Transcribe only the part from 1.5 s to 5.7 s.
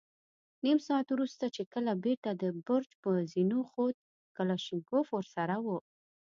چې کله بېرته د برج پر زينو خوت، کلاشينکوف ور سره و.